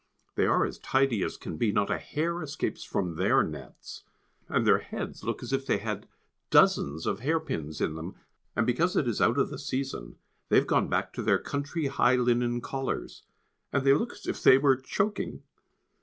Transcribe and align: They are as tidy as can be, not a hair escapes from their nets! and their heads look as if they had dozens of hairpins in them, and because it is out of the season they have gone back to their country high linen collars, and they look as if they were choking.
They 0.33 0.47
are 0.47 0.65
as 0.65 0.79
tidy 0.79 1.21
as 1.21 1.37
can 1.37 1.57
be, 1.57 1.71
not 1.71 1.91
a 1.91 1.99
hair 1.99 2.41
escapes 2.41 2.83
from 2.83 3.17
their 3.17 3.43
nets! 3.43 4.03
and 4.49 4.65
their 4.65 4.79
heads 4.79 5.23
look 5.23 5.43
as 5.43 5.53
if 5.53 5.67
they 5.67 5.77
had 5.77 6.07
dozens 6.49 7.05
of 7.05 7.19
hairpins 7.19 7.79
in 7.79 7.93
them, 7.93 8.15
and 8.55 8.65
because 8.65 8.95
it 8.97 9.07
is 9.07 9.21
out 9.21 9.37
of 9.37 9.51
the 9.51 9.59
season 9.59 10.15
they 10.49 10.55
have 10.55 10.65
gone 10.65 10.87
back 10.87 11.13
to 11.13 11.21
their 11.21 11.37
country 11.37 11.85
high 11.85 12.15
linen 12.15 12.61
collars, 12.61 13.21
and 13.71 13.83
they 13.85 13.93
look 13.93 14.13
as 14.13 14.25
if 14.25 14.41
they 14.41 14.57
were 14.57 14.75
choking. 14.75 15.43